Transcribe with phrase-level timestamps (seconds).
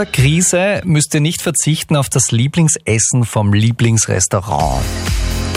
[0.00, 4.82] dieser Krise müsst ihr nicht verzichten auf das Lieblingsessen vom Lieblingsrestaurant.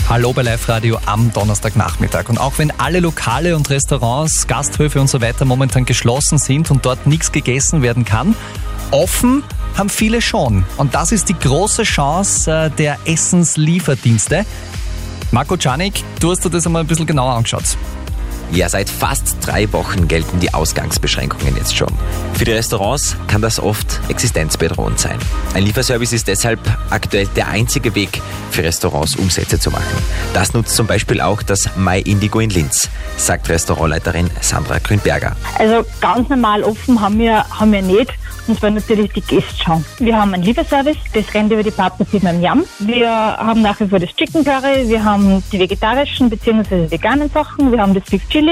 [0.09, 2.27] Hallo bei Live Radio am Donnerstagnachmittag.
[2.27, 6.85] Und auch wenn alle Lokale und Restaurants, Gasthöfe und so weiter momentan geschlossen sind und
[6.85, 8.35] dort nichts gegessen werden kann,
[8.91, 9.43] offen
[9.77, 10.65] haben viele schon.
[10.75, 14.45] Und das ist die große Chance äh, der Essenslieferdienste.
[15.31, 17.77] Marco Czanik, du hast dir das einmal ein bisschen genauer angeschaut.
[18.53, 21.87] Ja, seit fast drei Wochen gelten die Ausgangsbeschränkungen jetzt schon.
[22.33, 25.17] Für die Restaurants kann das oft existenzbedrohend sein.
[25.55, 26.59] Ein Lieferservice ist deshalb
[26.91, 28.21] aktuell der einzige Weg
[28.51, 29.97] für Restaurants Umsätze zu machen.
[30.35, 35.35] Das nutzt zum Beispiel auch das My Indigo in Linz, sagt Restaurantleiterin Sandra Grünberger.
[35.57, 38.13] Also ganz normal offen haben wir, haben wir nicht.
[38.45, 39.85] Und zwar natürlich die Gäste schauen.
[39.99, 42.65] Wir haben einen Lieferservice, das rennt über die Partnerfirma im Yam.
[42.79, 46.91] Wir haben nach wie vor das Chicken Curry, wir haben die vegetarischen bzw.
[46.91, 48.42] veganen Sachen, wir haben das Beef Chili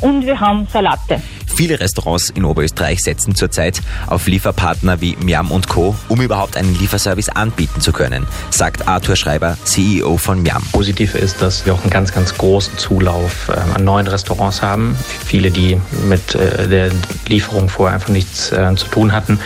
[0.00, 1.20] und wir haben Salate.
[1.58, 6.78] Viele Restaurants in Oberösterreich setzen zurzeit auf Lieferpartner wie Miam und Co., um überhaupt einen
[6.78, 10.62] Lieferservice anbieten zu können, sagt Arthur Schreiber, CEO von Miam.
[10.70, 14.96] Positiv ist, dass wir auch einen ganz, ganz großen Zulauf äh, an neuen Restaurants haben.
[15.24, 16.90] Viele, die mit äh, der
[17.26, 19.40] Lieferung vorher einfach nichts äh, zu tun hatten,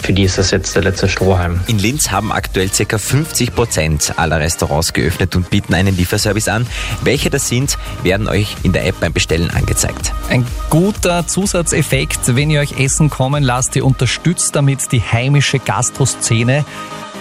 [0.00, 1.60] für die ist das jetzt der letzte Strohhalm.
[1.66, 2.98] In Linz haben aktuell ca.
[2.98, 6.66] 50 Prozent aller Restaurants geöffnet und bieten einen Lieferservice an.
[7.02, 10.12] Welche das sind, werden euch in der App beim Bestellen angezeigt.
[10.28, 16.64] Ein guter Zusatzeffekt, wenn ihr euch Essen kommen lasst, ihr unterstützt damit die heimische Gastroszene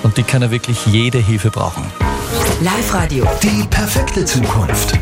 [0.03, 1.83] und die kann ja wirklich jede Hilfe brauchen.
[2.61, 3.27] Live Radio.
[3.43, 4.97] Die perfekte Zukunft.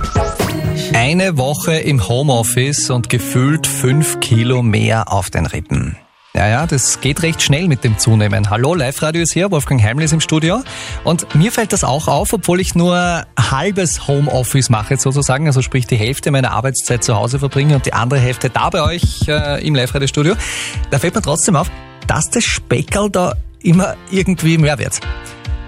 [0.93, 5.97] Eine Woche im Homeoffice und gefühlt fünf Kilo mehr auf den Rippen.
[6.37, 8.51] Ja, ja, das geht recht schnell mit dem Zunehmen.
[8.51, 10.61] Hallo, Live-Radio ist hier, Wolfgang Heiml ist im Studio.
[11.03, 15.87] Und mir fällt das auch auf, obwohl ich nur halbes Homeoffice mache sozusagen, also sprich
[15.87, 19.65] die Hälfte meiner Arbeitszeit zu Hause verbringe und die andere Hälfte da bei euch äh,
[19.65, 20.35] im Live-Radio-Studio.
[20.91, 21.71] Da fällt mir trotzdem auf,
[22.05, 24.99] dass das Speckerl da immer irgendwie mehr wird.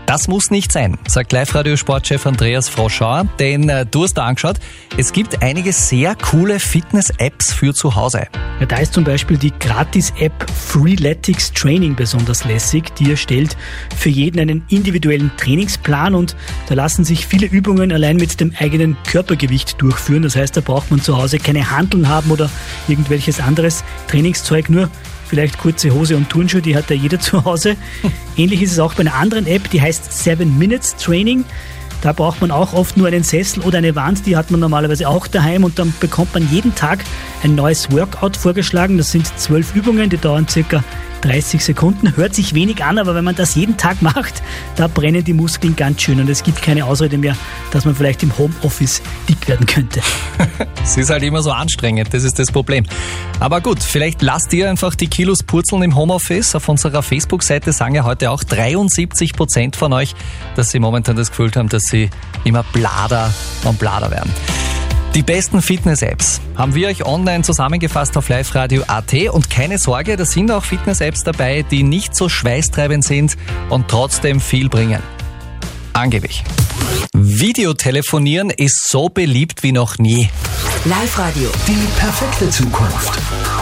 [0.10, 4.56] Das muss nicht sein, sagt Live-Radio-Sportchef Andreas Froschauer, denn äh, du hast da angeschaut,
[4.98, 8.26] es gibt einige sehr coole Fitness-Apps für zu Hause.
[8.60, 12.96] Ja, da ist zum Beispiel die Gratis-App Freeletics Training besonders lässig.
[12.96, 13.56] Die erstellt
[13.96, 16.36] für jeden einen individuellen Trainingsplan und
[16.70, 20.24] da lassen sich viele Übungen allein mit dem eigenen Körpergewicht durchführen.
[20.24, 22.50] Das heißt, da braucht man zu Hause keine Handeln haben oder
[22.88, 24.90] irgendwelches anderes Trainingszeug, nur
[25.28, 27.78] vielleicht kurze Hose und Turnschuhe, die hat ja jeder zu Hause.
[28.40, 31.44] Ähnlich ist es auch bei einer anderen App, die heißt Seven Minutes Training.
[32.02, 35.10] Da braucht man auch oft nur einen Sessel oder eine Wand, die hat man normalerweise
[35.10, 37.04] auch daheim und dann bekommt man jeden Tag
[37.44, 38.98] ein neues Workout vorgeschlagen.
[38.98, 40.86] Das sind zwölf Übungen, die dauern circa
[41.22, 42.16] 30 Sekunden.
[42.16, 44.42] Hört sich wenig an, aber wenn man das jeden Tag macht,
[44.76, 47.36] da brennen die Muskeln ganz schön und es gibt keine Ausrede mehr,
[47.72, 50.02] dass man vielleicht im Homeoffice dick werden könnte.
[50.84, 52.86] Es ist halt immer so anstrengend, das ist das Problem.
[53.40, 56.56] Aber gut, vielleicht lasst ihr einfach die Kilos purzeln im Homeoffice.
[56.56, 60.16] Auf unserer Facebook-Seite sagen ja heute auch 73 Prozent von euch,
[60.56, 62.10] dass sie momentan das Gefühl haben, dass sie
[62.44, 64.32] immer blader und blader werden.
[65.16, 70.52] Die besten Fitness-Apps haben wir euch online zusammengefasst auf liveradio.at und keine Sorge, da sind
[70.52, 73.36] auch Fitness-Apps dabei, die nicht so schweißtreibend sind
[73.70, 75.02] und trotzdem viel bringen.
[75.94, 76.44] Angeblich.
[77.14, 80.30] Videotelefonieren ist so beliebt wie noch nie.
[80.86, 81.50] Live Radio.
[81.68, 83.20] Die perfekte Zukunft.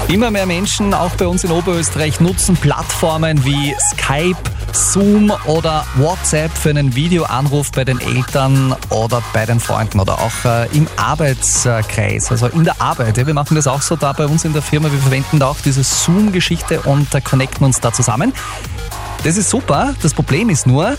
[0.10, 4.38] Immer mehr Menschen, auch bei uns in Oberösterreich, nutzen Plattformen wie Skype,
[4.78, 10.46] Zoom oder WhatsApp für einen Videoanruf bei den Eltern oder bei den Freunden oder auch
[10.46, 13.18] äh, im Arbeitskreis, also in der Arbeit.
[13.18, 14.92] Wir machen das auch so da bei uns in der Firma.
[14.92, 18.34] Wir verwenden da auch diese Zoom-Geschichte und äh, connecten uns da zusammen.
[19.24, 19.96] Das ist super.
[20.04, 20.96] Das Problem ist nur,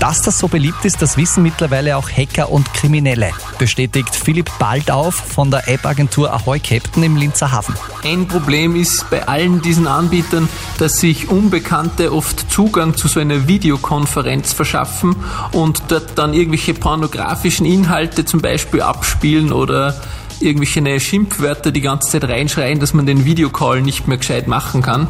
[0.00, 5.14] dass das so beliebt ist, das wissen mittlerweile auch Hacker und Kriminelle, bestätigt Philipp Baldauf
[5.14, 7.74] von der App-Agentur Ahoy Captain im Linzer Hafen.
[8.02, 13.46] Ein Problem ist bei allen diesen Anbietern, dass sich Unbekannte oft Zugang zu so einer
[13.46, 15.14] Videokonferenz verschaffen
[15.52, 20.00] und dort dann irgendwelche pornografischen Inhalte zum Beispiel abspielen oder
[20.40, 25.08] irgendwelche Schimpfwörter die ganze Zeit reinschreien, dass man den Videocall nicht mehr gescheit machen kann.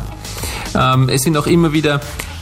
[0.75, 2.01] Ähm, es sind auch immer wieder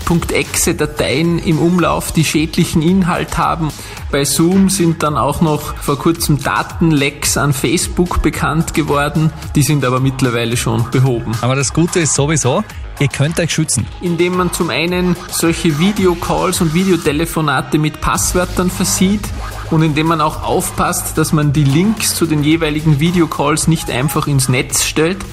[0.09, 3.71] .exe-Dateien im Umlauf, die schädlichen Inhalt haben.
[4.11, 9.33] Bei Zoom sind dann auch noch vor kurzem Datenlecks an Facebook bekannt geworden.
[9.55, 11.33] Die sind aber mittlerweile schon behoben.
[11.41, 12.65] Aber das Gute ist sowieso,
[13.01, 13.87] ihr könnt euch schützen.
[14.01, 19.29] Indem man zum einen solche Videocalls und Videotelefonate mit Passwörtern versieht
[19.71, 24.27] und indem man auch aufpasst, dass man die Links zu den jeweiligen Videocalls nicht einfach
[24.27, 25.25] ins Netz stellt,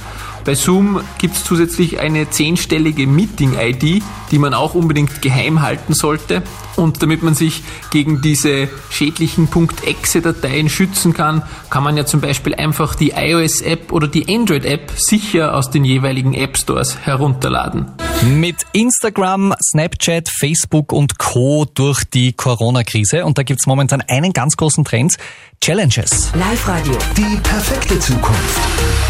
[0.45, 6.43] bei Zoom gibt es zusätzlich eine zehnstellige Meeting-ID, die man auch unbedingt geheim halten sollte.
[6.75, 9.47] Und damit man sich gegen diese schädlichen
[9.83, 15.55] .exe-Dateien schützen kann, kann man ja zum Beispiel einfach die iOS-App oder die Android-App sicher
[15.55, 17.91] aus den jeweiligen App Stores herunterladen.
[18.23, 21.65] Mit Instagram, Snapchat, Facebook und Co.
[21.65, 23.25] durch die Corona-Krise.
[23.25, 25.17] Und da gibt's momentan einen ganz großen Trend.
[25.61, 26.31] Challenges.
[26.35, 26.93] Live-Radio.
[27.17, 28.59] Die perfekte Zukunft.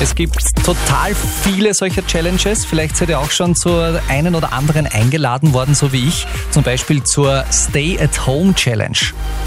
[0.02, 2.66] Es gibt total viele solcher Challenges.
[2.66, 6.25] Vielleicht seid ihr auch schon zur einen oder anderen eingeladen worden, so wie ich.
[6.52, 8.98] Zum Beispiel zur Stay-at-Home-Challenge,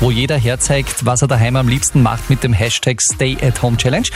[0.00, 4.08] wo jeder herzeigt, was er daheim am liebsten macht mit dem Hashtag Stay-at-Home-Challenge.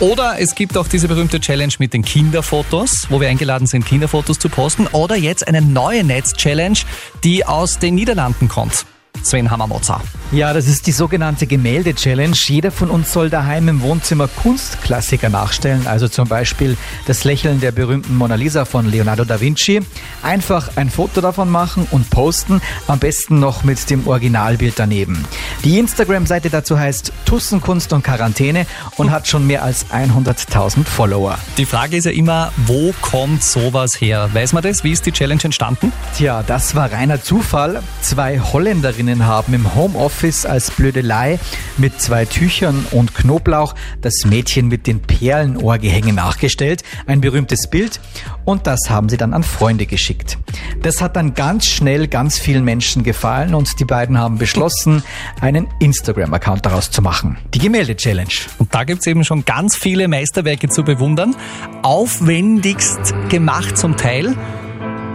[0.00, 4.38] Oder es gibt auch diese berühmte Challenge mit den Kinderfotos, wo wir eingeladen sind, Kinderfotos
[4.38, 4.86] zu posten.
[4.88, 6.78] Oder jetzt eine neue Netz-Challenge,
[7.22, 8.86] die aus den Niederlanden kommt.
[9.26, 10.00] Sven Hammermotzer.
[10.32, 12.34] Ja, das ist die sogenannte Gemälde-Challenge.
[12.46, 16.76] Jeder von uns soll daheim im Wohnzimmer Kunstklassiker nachstellen, also zum Beispiel
[17.06, 19.80] das Lächeln der berühmten Mona Lisa von Leonardo da Vinci.
[20.22, 25.24] Einfach ein Foto davon machen und posten, am besten noch mit dem Originalbild daneben.
[25.64, 31.38] Die Instagram-Seite dazu heißt Tussenkunst und Quarantäne und hat schon mehr als 100.000 Follower.
[31.56, 34.28] Die Frage ist ja immer, wo kommt sowas her?
[34.32, 34.82] Weiß man das?
[34.82, 35.92] Wie ist die Challenge entstanden?
[36.16, 37.82] Tja, das war reiner Zufall.
[38.00, 41.38] Zwei Holländerinnen haben im Homeoffice als Blödelei
[41.78, 46.82] mit zwei Tüchern und Knoblauch das Mädchen mit den Perlenohrgehängen nachgestellt.
[47.06, 48.00] Ein berühmtes Bild.
[48.44, 50.38] Und das haben sie dann an Freunde geschickt.
[50.82, 55.02] Das hat dann ganz schnell ganz vielen Menschen gefallen und die beiden haben beschlossen,
[55.40, 57.38] einen Instagram-Account daraus zu machen.
[57.54, 58.28] Die Gemälde-Challenge.
[58.58, 61.34] Und da gibt's eben schon ganz viele Meisterwerke zu bewundern.
[61.82, 64.36] Aufwendigst gemacht zum Teil.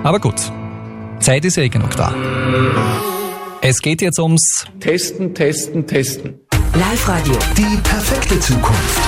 [0.04, 0.51] Aber gut,
[1.19, 2.13] Zeit ist ja eh genug da.
[3.63, 6.34] Es geht jetzt ums Testen, testen, testen.
[6.74, 7.38] Live-Radio.
[7.56, 9.00] Die perfekte Zukunft.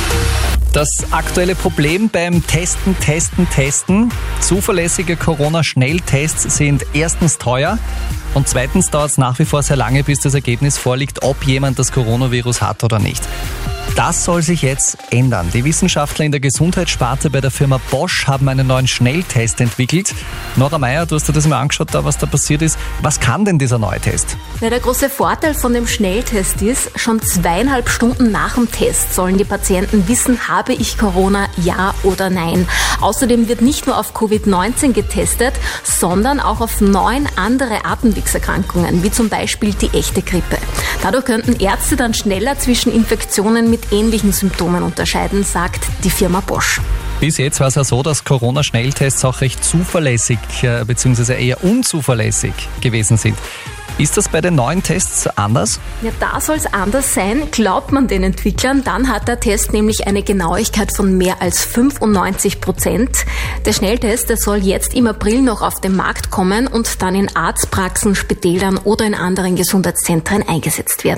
[0.74, 4.12] Das aktuelle Problem beim Testen, Testen, Testen.
[4.42, 7.80] Zuverlässige Corona-Schnelltests sind erstens teuer
[8.36, 11.80] und zweitens dauert es nach wie vor sehr lange, bis das Ergebnis vorliegt, ob jemand
[11.80, 13.24] das Coronavirus hat oder nicht.
[13.95, 15.51] Das soll sich jetzt ändern.
[15.54, 20.16] Die Wissenschaftler in der Gesundheitssparte bei der Firma Bosch haben einen neuen Schnelltest entwickelt.
[20.56, 22.80] Nora Meyer, du hast dir das mal angeschaut, da was da passiert ist.
[23.04, 24.36] Was kann denn dieser neue Test?
[24.62, 29.38] Ja, der große Vorteil von dem Schnelltest ist, schon zweieinhalb Stunden nach dem Test sollen
[29.38, 32.68] die Patienten wissen, habe ich Corona, ja oder nein.
[33.00, 35.54] Außerdem wird nicht nur auf Covid-19 getestet,
[35.84, 40.57] sondern auch auf neun andere Atemwegserkrankungen, wie zum Beispiel die echte Grippe.
[41.04, 46.80] Dadurch könnten Ärzte dann schneller zwischen Infektionen mit ähnlichen Symptomen unterscheiden, sagt die Firma Bosch.
[47.20, 51.46] Bis jetzt war es ja so, dass Corona-Schnelltests auch recht zuverlässig äh, bzw.
[51.46, 53.38] eher unzuverlässig gewesen sind.
[54.00, 55.80] Ist das bei den neuen Tests anders?
[56.02, 58.84] Ja, da soll es anders sein, glaubt man den Entwicklern.
[58.84, 63.26] Dann hat der Test nämlich eine Genauigkeit von mehr als 95 Prozent.
[63.66, 67.36] Der Schnelltest, der soll jetzt im April noch auf den Markt kommen und dann in
[67.36, 71.12] Arztpraxen, Spitälern oder in anderen Gesundheitszentren eingesetzt werden.